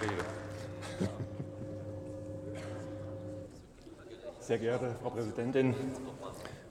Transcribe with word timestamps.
Rede. 0.00 1.08
Sehr 4.40 4.58
geehrte 4.58 4.94
Frau 5.02 5.10
Präsidentin, 5.10 5.74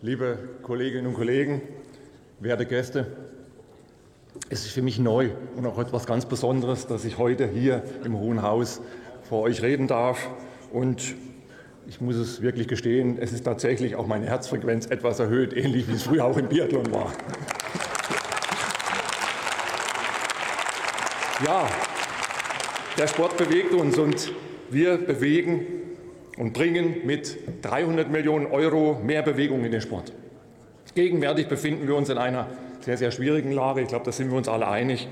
liebe 0.01 0.37
Kolleginnen 0.61 1.07
und 1.07 1.13
Kollegen, 1.13 1.61
werte 2.39 2.65
Gäste, 2.65 3.07
es 4.49 4.65
ist 4.65 4.71
für 4.71 4.81
mich 4.81 4.99
neu 4.99 5.31
und 5.55 5.65
auch 5.65 5.79
etwas 5.79 6.05
ganz 6.05 6.25
Besonderes, 6.25 6.87
dass 6.87 7.03
ich 7.03 7.17
heute 7.17 7.47
hier 7.47 7.83
im 8.03 8.17
Hohen 8.17 8.41
Haus 8.41 8.81
vor 9.23 9.41
euch 9.41 9.61
reden 9.61 9.87
darf. 9.87 10.29
Und 10.71 11.15
ich 11.87 12.01
muss 12.01 12.15
es 12.15 12.41
wirklich 12.41 12.67
gestehen, 12.67 13.17
es 13.19 13.33
ist 13.33 13.43
tatsächlich 13.43 13.95
auch 13.95 14.07
meine 14.07 14.25
Herzfrequenz 14.25 14.85
etwas 14.87 15.19
erhöht, 15.19 15.53
ähnlich 15.53 15.87
wie 15.87 15.93
es 15.93 16.03
früher 16.03 16.25
auch 16.25 16.37
im 16.37 16.47
Biathlon 16.47 16.91
war. 16.93 17.11
Ja, 21.45 21.67
der 22.97 23.07
Sport 23.07 23.37
bewegt 23.37 23.73
uns 23.73 23.97
und 23.97 24.31
wir 24.69 24.97
bewegen 24.97 25.65
und 26.37 26.53
bringen 26.53 27.05
mit 27.05 27.37
300 27.61 28.09
Millionen 28.09 28.47
Euro 28.47 28.99
mehr 29.03 29.21
Bewegung 29.21 29.63
in 29.65 29.71
den 29.71 29.81
Sport. 29.81 30.13
Gegenwärtig 30.93 31.47
befinden 31.47 31.87
wir 31.87 31.95
uns 31.95 32.09
in 32.09 32.17
einer 32.17 32.47
sehr, 32.81 32.97
sehr 32.97 33.11
schwierigen 33.11 33.51
Lage. 33.51 33.81
Ich 33.81 33.87
glaube, 33.87 34.05
da 34.05 34.11
sind 34.11 34.29
wir 34.29 34.37
uns 34.37 34.47
alle 34.47 34.67
einig. 34.67 35.07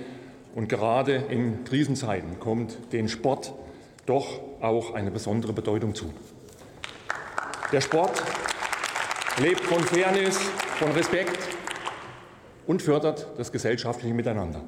Und 0.55 0.69
gerade 0.69 1.15
in 1.29 1.65
Krisenzeiten 1.65 2.39
kommt 2.39 2.77
dem 2.93 3.07
Sport 3.07 3.53
doch 4.05 4.39
auch 4.61 4.93
eine 4.93 5.11
besondere 5.11 5.51
Bedeutung 5.51 5.95
zu. 5.95 6.13
Der 7.71 7.81
Sport 7.81 8.21
lebt 9.41 9.61
von 9.61 9.79
Fairness, 9.79 10.37
von 10.77 10.91
Respekt 10.91 11.39
und 12.67 12.81
fördert 12.81 13.27
das 13.37 13.51
gesellschaftliche 13.51 14.13
Miteinander. 14.13 14.61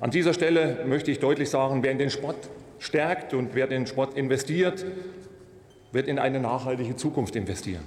An 0.00 0.10
dieser 0.10 0.32
Stelle 0.32 0.84
möchte 0.86 1.10
ich 1.10 1.18
deutlich 1.18 1.50
sagen, 1.50 1.82
wer 1.82 1.90
in 1.90 1.98
den 1.98 2.08
Sport 2.08 2.48
stärkt 2.78 3.34
und 3.34 3.54
wer 3.54 3.66
den 3.66 3.86
Sport 3.86 4.16
investiert, 4.16 4.86
wird 5.92 6.08
in 6.08 6.18
eine 6.18 6.40
nachhaltige 6.40 6.96
Zukunft 6.96 7.36
investieren. 7.36 7.82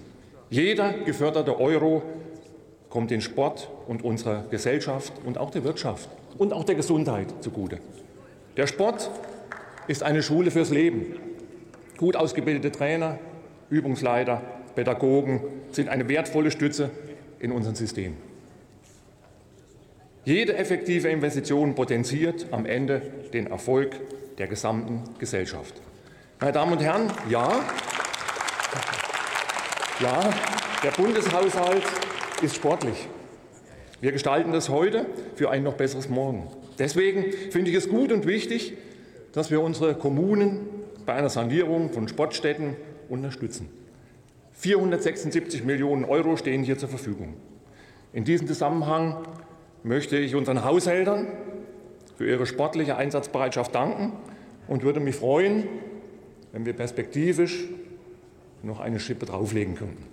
Jeder 0.51 0.93
geförderte 0.93 1.59
Euro 1.59 2.03
kommt 2.89 3.09
den 3.09 3.21
Sport 3.21 3.69
und 3.87 4.03
unserer 4.03 4.45
Gesellschaft 4.51 5.13
und 5.25 5.39
auch 5.39 5.49
der 5.49 5.63
Wirtschaft 5.63 6.07
und 6.37 6.53
auch 6.53 6.63
der 6.63 6.75
Gesundheit 6.75 7.33
zugute. 7.41 7.79
Der 8.57 8.67
Sport 8.67 9.09
ist 9.87 10.03
eine 10.03 10.21
Schule 10.21 10.51
fürs 10.51 10.69
Leben. 10.69 11.15
Gut 11.97 12.15
ausgebildete 12.15 12.71
Trainer, 12.71 13.17
Übungsleiter, 13.71 14.41
Pädagogen 14.75 15.41
sind 15.71 15.89
eine 15.89 16.07
wertvolle 16.07 16.51
Stütze 16.51 16.91
in 17.39 17.51
unserem 17.51 17.75
System. 17.75 18.15
Jede 20.25 20.55
effektive 20.55 21.09
Investition 21.09 21.75
potenziert 21.75 22.47
am 22.51 22.65
Ende 22.65 23.01
den 23.33 23.47
Erfolg 23.47 23.99
der 24.37 24.47
gesamten 24.47 25.03
Gesellschaft. 25.19 25.73
Meine 26.39 26.53
Damen 26.53 26.71
und 26.71 26.81
Herren, 26.81 27.11
ja, 27.29 27.61
ja, 29.99 30.33
der 30.81 30.91
Bundeshaushalt 30.91 31.83
ist 32.41 32.55
sportlich. 32.55 33.09
Wir 33.99 34.13
gestalten 34.13 34.53
das 34.53 34.69
heute 34.69 35.05
für 35.35 35.49
ein 35.49 35.63
noch 35.63 35.73
besseres 35.73 36.07
Morgen. 36.07 36.47
Deswegen 36.79 37.25
finde 37.51 37.71
ich 37.71 37.77
es 37.77 37.89
gut 37.89 38.13
und 38.13 38.25
wichtig, 38.25 38.73
dass 39.33 39.51
wir 39.51 39.59
unsere 39.59 39.93
Kommunen 39.93 40.67
bei 41.05 41.13
einer 41.15 41.29
Sanierung 41.29 41.91
von 41.91 42.07
Sportstätten 42.07 42.77
unterstützen. 43.09 43.69
476 44.53 45.65
Millionen 45.65 46.05
Euro 46.05 46.37
stehen 46.37 46.63
hier 46.63 46.77
zur 46.77 46.87
Verfügung. 46.87 47.33
In 48.13 48.23
diesem 48.23 48.47
Zusammenhang 48.47 49.25
möchte 49.83 50.17
ich 50.17 50.35
unseren 50.35 50.63
Haushältern 50.63 51.27
für 52.17 52.27
ihre 52.27 52.45
sportliche 52.45 52.95
Einsatzbereitschaft 52.97 53.75
danken 53.75 54.13
und 54.67 54.83
würde 54.83 54.99
mich 54.99 55.15
freuen, 55.15 55.67
wenn 56.51 56.65
wir 56.65 56.73
perspektivisch 56.73 57.65
noch 58.61 58.79
eine 58.79 58.99
Schippe 58.99 59.25
drauflegen 59.25 59.75
könnten. 59.75 60.05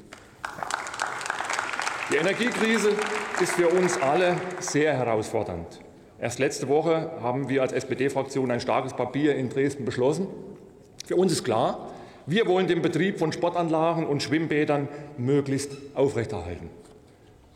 Die 2.10 2.16
Energiekrise 2.16 2.90
ist 3.40 3.52
für 3.52 3.68
uns 3.68 4.00
alle 4.02 4.36
sehr 4.58 4.94
herausfordernd. 4.94 5.80
Erst 6.18 6.40
letzte 6.40 6.68
Woche 6.68 7.12
haben 7.22 7.48
wir 7.48 7.62
als 7.62 7.72
SPD-Fraktion 7.72 8.50
ein 8.50 8.60
starkes 8.60 8.94
Papier 8.94 9.36
in 9.36 9.48
Dresden 9.48 9.84
beschlossen. 9.84 10.26
Für 11.06 11.16
uns 11.16 11.32
ist 11.32 11.44
klar, 11.44 11.90
wir 12.26 12.46
wollen 12.46 12.66
den 12.66 12.82
Betrieb 12.82 13.18
von 13.18 13.32
Sportanlagen 13.32 14.06
und 14.06 14.22
Schwimmbädern 14.22 14.88
möglichst 15.16 15.72
aufrechterhalten. 15.94 16.68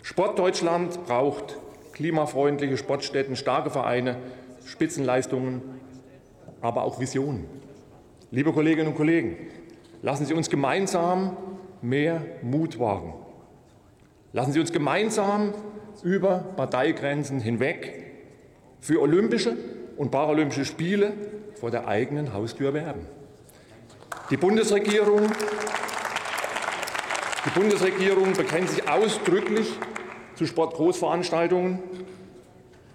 Sportdeutschland 0.02 1.04
braucht 1.06 1.58
klimafreundliche 1.94 2.77
Sportstätten, 2.77 3.37
starke 3.37 3.71
Vereine, 3.71 4.16
Spitzenleistungen, 4.66 5.62
aber 6.60 6.82
auch 6.82 7.00
Visionen. 7.00 7.47
Liebe 8.31 8.53
Kolleginnen 8.53 8.88
und 8.88 8.97
Kollegen, 8.97 9.37
lassen 10.03 10.27
Sie 10.27 10.34
uns 10.34 10.50
gemeinsam 10.50 11.37
mehr 11.81 12.21
Mut 12.43 12.78
wagen. 12.78 13.15
Lassen 14.32 14.53
Sie 14.53 14.60
uns 14.60 14.72
gemeinsam 14.72 15.55
über 16.03 16.44
Parteigrenzen 16.56 17.41
hinweg 17.41 18.12
für 18.81 19.00
olympische 19.00 19.56
und 19.97 20.11
paralympische 20.11 20.65
Spiele 20.65 21.12
vor 21.55 21.71
der 21.71 21.87
eigenen 21.87 22.34
Haustür 22.34 22.75
werben. 22.75 23.06
Die 24.31 24.37
Bundesregierung, 24.37 25.31
die 27.47 27.50
Bundesregierung 27.50 28.32
bekennt 28.32 28.71
sich 28.71 28.88
ausdrücklich 28.88 29.78
zu 30.34 30.46
Sportgroßveranstaltungen. 30.46 31.78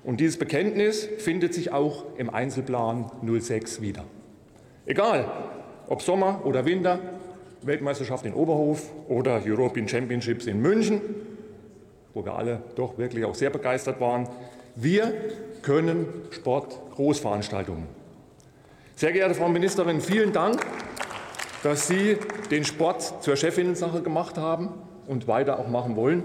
Und 0.03 0.19
dieses 0.19 0.37
Bekenntnis 0.37 1.07
findet 1.17 1.53
sich 1.53 1.71
auch 1.71 2.05
im 2.17 2.29
Einzelplan 2.29 3.11
06 3.23 3.81
wieder. 3.81 4.05
Egal, 4.85 5.25
ob 5.87 6.01
Sommer 6.01 6.41
oder 6.45 6.65
Winter, 6.65 6.99
Weltmeisterschaft 7.61 8.25
in 8.25 8.33
Oberhof 8.33 8.89
oder 9.07 9.41
European 9.45 9.87
Championships 9.87 10.45
in 10.45 10.61
München, 10.61 11.01
wo 12.13 12.23
wir 12.23 12.33
alle 12.33 12.61
doch 12.75 12.97
wirklich 12.97 13.25
auch 13.25 13.35
sehr 13.35 13.49
begeistert 13.49 13.99
waren. 13.99 14.27
Wir 14.75 15.13
können 15.61 16.07
Sportgroßveranstaltungen. 16.31 17.85
Sehr 18.95 19.11
geehrte 19.11 19.35
Frau 19.35 19.49
Ministerin, 19.49 20.01
vielen 20.01 20.33
Dank, 20.33 20.65
dass 21.63 21.87
Sie 21.87 22.17
den 22.51 22.63
Sport 22.63 23.23
zur 23.23 23.35
Chefinnensache 23.35 24.01
gemacht 24.01 24.37
haben 24.37 24.69
und 25.07 25.27
weiter 25.27 25.59
auch 25.59 25.67
machen 25.67 25.95
wollen. 25.95 26.23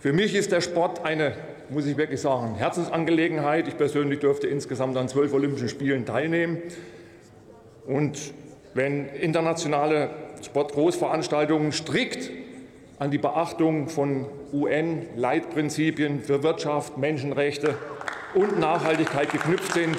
Für 0.00 0.14
mich 0.14 0.34
ist 0.34 0.50
der 0.50 0.62
Sport 0.62 1.04
eine, 1.04 1.34
muss 1.68 1.84
ich 1.84 1.98
wirklich 1.98 2.22
sagen, 2.22 2.54
Herzensangelegenheit. 2.54 3.68
Ich 3.68 3.76
persönlich 3.76 4.20
durfte 4.20 4.46
insgesamt 4.46 4.96
an 4.96 5.08
zwölf 5.08 5.34
Olympischen 5.34 5.68
Spielen 5.68 6.06
teilnehmen. 6.06 6.62
Und 7.86 8.32
wenn 8.72 9.10
internationale 9.10 10.08
Sportgroßveranstaltungen 10.42 11.72
strikt 11.72 12.30
an 12.98 13.10
die 13.10 13.18
Beachtung 13.18 13.90
von 13.90 14.24
UN-Leitprinzipien 14.54 16.22
für 16.22 16.42
Wirtschaft, 16.42 16.96
Menschenrechte 16.96 17.74
und 18.34 18.58
Nachhaltigkeit 18.58 19.30
geknüpft 19.30 19.74
sind, 19.74 19.98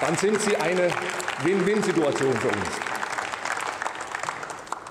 dann 0.00 0.16
sind 0.16 0.40
sie 0.40 0.56
eine 0.56 0.88
Win-Win-Situation 1.44 2.32
für 2.32 2.48
uns. 2.48 2.80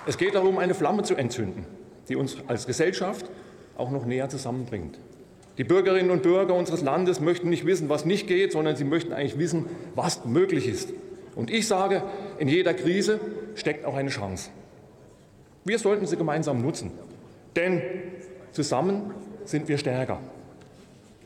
Es 0.06 0.18
geht 0.20 0.36
darum, 0.36 0.60
eine 0.60 0.76
Flamme 0.76 1.02
zu 1.02 1.16
entzünden, 1.16 1.66
die 2.10 2.16
uns 2.16 2.38
als 2.48 2.66
Gesellschaft 2.66 3.26
auch 3.78 3.92
noch 3.92 4.06
näher 4.06 4.30
zusammenbringt. 4.30 5.00
Die 5.58 5.64
Bürgerinnen 5.64 6.10
und 6.10 6.24
Bürger 6.24 6.56
unseres 6.56 6.82
Landes 6.82 7.20
möchten 7.20 7.50
nicht 7.50 7.66
wissen, 7.66 7.90
was 7.90 8.06
nicht 8.06 8.28
geht, 8.28 8.52
sondern 8.52 8.76
sie 8.76 8.84
möchten 8.84 9.14
eigentlich 9.14 9.38
wissen, 9.38 9.66
was 9.96 10.26
möglich 10.26 10.68
ist. 10.68 10.94
Und 11.36 11.52
ich 11.52 11.68
sage, 11.68 12.04
in 12.38 12.48
jeder 12.48 12.74
Krise 12.74 13.20
steckt 13.56 13.86
auch 13.86 13.96
eine 13.96 14.10
Chance. 14.10 14.50
Wir 15.66 15.78
sollten 15.78 16.06
sie 16.06 16.18
gemeinsam 16.18 16.62
nutzen, 16.62 16.92
denn 17.56 17.82
zusammen 18.52 19.14
sind 19.46 19.68
wir 19.68 19.78
stärker. 19.78 20.20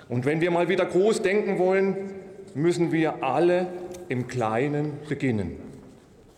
Und 0.09 0.25
wenn 0.25 0.41
wir 0.41 0.51
mal 0.51 0.68
wieder 0.68 0.86
groß 0.86 1.21
denken 1.21 1.59
wollen, 1.59 2.12
müssen 2.56 2.91
wir 2.91 3.24
alle 3.24 3.68
im 4.09 4.27
Kleinen 4.27 4.94
beginnen. 5.07 5.57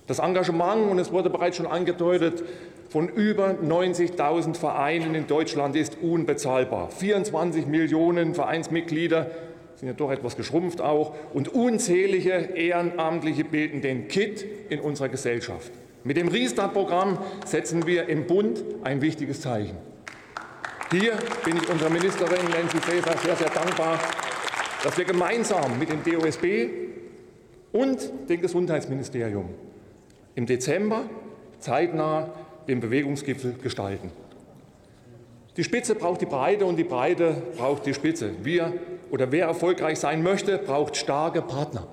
Das 0.08 0.20
Engagement, 0.20 0.92
und 0.92 1.00
es 1.00 1.12
wurde 1.12 1.30
bereits 1.30 1.58
schon 1.58 1.66
angedeutet, 1.66 2.44
von 2.90 3.10
über 3.10 3.52
90.000 3.52 4.56
Vereinen 4.56 5.16
in 5.16 5.28
Deutschland 5.28 5.76
ist 5.76 5.98
unbezahlbar. 6.02 6.90
24 6.92 7.66
Millionen 7.66 8.36
Vereinsmitglieder 8.36 9.32
sind 9.76 9.88
ja 9.88 9.94
doch 9.94 10.12
etwas 10.12 10.38
geschrumpft 10.38 10.82
auch, 10.82 11.16
und 11.34 11.50
unzählige 11.50 12.32
Ehrenamtliche 12.32 13.44
bilden 13.44 13.82
den 13.82 14.08
Kit 14.08 14.46
in 14.70 14.80
unserer 14.80 15.10
Gesellschaft. 15.10 15.72
Mit 16.04 16.18
dem 16.18 16.28
Restart-Programm 16.28 17.18
setzen 17.46 17.86
wir 17.86 18.08
im 18.08 18.28
Bund 18.28 18.64
ein 18.84 19.02
wichtiges 19.02 19.42
Zeichen. 19.42 19.76
Hier 20.92 21.14
bin 21.44 21.58
ich 21.58 21.68
unserer 21.68 21.90
Ministerin 21.90 22.46
Nancy 22.52 22.78
Faeser 22.78 23.18
sehr, 23.18 23.36
sehr 23.36 23.50
dankbar, 23.50 24.00
dass 24.84 24.98
wir 24.98 25.06
gemeinsam 25.06 25.80
mit 25.80 25.90
dem 25.90 26.04
DOSB 26.04 26.70
und 27.72 28.30
dem 28.30 28.40
Gesundheitsministerium 28.40 29.50
im 30.36 30.46
Dezember 30.46 31.10
zeitnah 31.60 32.30
den 32.68 32.80
Bewegungsgipfel 32.80 33.54
gestalten. 33.62 34.12
Die 35.58 35.64
Spitze 35.64 35.96
braucht 35.96 36.22
die 36.22 36.26
Breite 36.26 36.66
und 36.66 36.76
die 36.76 36.84
Breite 36.84 37.42
braucht 37.58 37.86
die 37.86 37.94
Spitze. 37.94 38.32
Wir 38.44 38.74
oder 39.10 39.32
wer 39.32 39.46
erfolgreich 39.48 40.00
sein 40.00 40.22
möchte, 40.22 40.58
braucht 40.58 40.98
starke 40.98 41.42
Partner. 41.42 41.88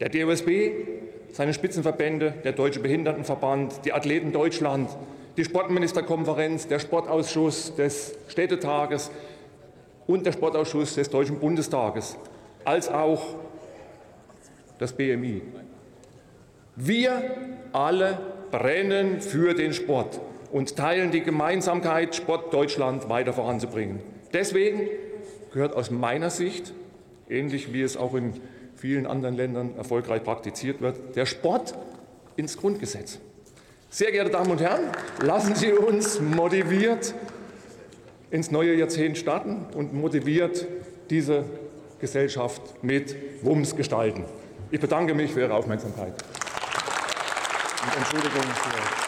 Der 0.00 0.10
DOSB, 0.10 0.72
seine 1.32 1.54
Spitzenverbände, 1.54 2.34
der 2.44 2.52
Deutsche 2.52 2.80
Behindertenverband, 2.80 3.84
die 3.84 3.92
Athleten 3.92 4.32
Deutschland, 4.32 4.90
die 5.36 5.44
Sportministerkonferenz, 5.44 6.66
der 6.66 6.80
Sportausschuss 6.80 7.74
des 7.76 8.14
Städtetages 8.28 9.10
und 10.06 10.26
der 10.26 10.32
Sportausschuss 10.32 10.96
des 10.96 11.08
Deutschen 11.08 11.38
Bundestages, 11.38 12.16
als 12.64 12.90
auch 12.90 13.36
das 14.78 14.92
BMI. 14.92 15.42
Wir 16.76 17.36
alle 17.72 18.18
brennen 18.50 19.20
für 19.20 19.54
den 19.54 19.72
Sport 19.72 20.20
und 20.52 20.76
teilen 20.76 21.10
die 21.10 21.22
Gemeinsamkeit, 21.22 22.14
Sport 22.14 22.52
Deutschland 22.52 23.08
weiter 23.08 23.32
voranzubringen. 23.32 24.00
Deswegen 24.32 24.88
gehört 25.52 25.74
aus 25.74 25.90
meiner 25.90 26.30
Sicht, 26.30 26.72
ähnlich 27.28 27.72
wie 27.72 27.82
es 27.82 27.96
auch 27.96 28.14
in 28.14 28.34
vielen 28.76 29.06
anderen 29.06 29.36
Ländern 29.36 29.76
erfolgreich 29.76 30.24
praktiziert 30.24 30.80
wird, 30.80 31.16
der 31.16 31.26
Sport 31.26 31.74
ins 32.36 32.56
Grundgesetz. 32.56 33.18
Sehr 33.90 34.12
geehrte 34.12 34.30
Damen 34.30 34.50
und 34.52 34.60
Herren, 34.60 34.84
lassen 35.20 35.54
Sie 35.54 35.72
uns 35.72 36.20
motiviert 36.20 37.14
ins 38.30 38.50
neue 38.50 38.74
Jahrzehnt 38.74 39.18
starten 39.18 39.66
und 39.74 39.92
motiviert 39.92 40.66
diese 41.10 41.44
Gesellschaft 42.00 42.62
mit 42.82 43.16
Wumms 43.42 43.76
gestalten. 43.76 44.24
Ich 44.70 44.80
bedanke 44.80 45.14
mich 45.14 45.32
für 45.32 45.40
Ihre 45.40 45.54
Aufmerksamkeit. 45.54 46.14
Entschuldigung 47.96 48.42
für 48.42 49.00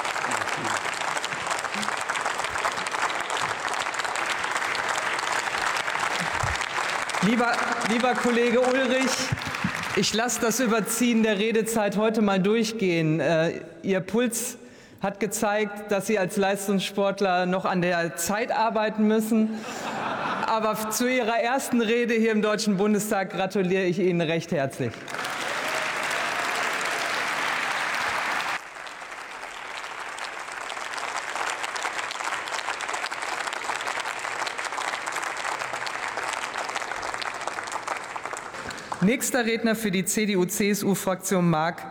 Lieber, 7.26 7.52
lieber 7.88 8.14
Kollege 8.14 8.60
Ulrich, 8.60 9.10
ich 9.94 10.12
lasse 10.12 10.40
das 10.40 10.58
Überziehen 10.58 11.22
der 11.22 11.38
Redezeit 11.38 11.96
heute 11.96 12.20
mal 12.20 12.40
durchgehen. 12.40 13.20
Äh, 13.20 13.60
Ihr 13.82 14.00
Puls 14.00 14.58
hat 15.00 15.20
gezeigt, 15.20 15.92
dass 15.92 16.08
Sie 16.08 16.18
als 16.18 16.36
Leistungssportler 16.36 17.46
noch 17.46 17.64
an 17.64 17.80
der 17.82 18.16
Zeit 18.16 18.50
arbeiten 18.50 19.06
müssen. 19.06 19.50
Aber 20.46 20.90
zu 20.90 21.08
Ihrer 21.08 21.38
ersten 21.38 21.80
Rede 21.80 22.14
hier 22.14 22.32
im 22.32 22.42
Deutschen 22.42 22.76
Bundestag 22.76 23.30
gratuliere 23.30 23.84
ich 23.84 24.00
Ihnen 24.00 24.20
recht 24.20 24.50
herzlich. 24.50 24.92
Nächster 39.04 39.44
Redner 39.44 39.74
für 39.74 39.90
die 39.90 40.04
CDU-CSU-Fraktion 40.04 41.50
Mark 41.50 41.82